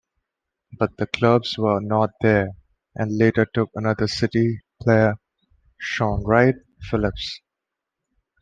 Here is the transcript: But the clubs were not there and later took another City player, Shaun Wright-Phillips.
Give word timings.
But 0.79 0.97
the 0.97 1.05
clubs 1.05 1.59
were 1.59 1.79
not 1.79 2.09
there 2.21 2.47
and 2.95 3.15
later 3.15 3.45
took 3.45 3.69
another 3.75 4.07
City 4.07 4.61
player, 4.81 5.17
Shaun 5.79 6.23
Wright-Phillips. 6.25 7.41